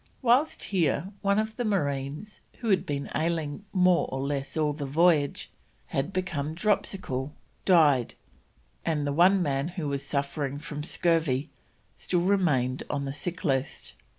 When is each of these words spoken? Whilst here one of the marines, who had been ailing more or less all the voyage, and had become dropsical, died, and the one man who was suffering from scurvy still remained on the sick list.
Whilst 0.23 0.63
here 0.63 1.09
one 1.21 1.37
of 1.37 1.57
the 1.57 1.63
marines, 1.63 2.41
who 2.57 2.69
had 2.71 2.87
been 2.87 3.07
ailing 3.13 3.65
more 3.71 4.07
or 4.11 4.19
less 4.19 4.57
all 4.57 4.73
the 4.73 4.87
voyage, 4.87 5.51
and 5.91 6.05
had 6.05 6.11
become 6.11 6.55
dropsical, 6.55 7.35
died, 7.65 8.15
and 8.83 9.05
the 9.05 9.13
one 9.13 9.43
man 9.43 9.67
who 9.67 9.87
was 9.87 10.03
suffering 10.03 10.57
from 10.57 10.81
scurvy 10.83 11.51
still 11.95 12.21
remained 12.21 12.81
on 12.89 13.05
the 13.05 13.13
sick 13.13 13.43
list. 13.45 13.93